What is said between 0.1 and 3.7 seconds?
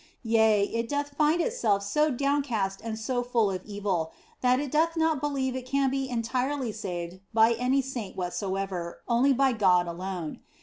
Yea, it doth find itself so downcast and so full of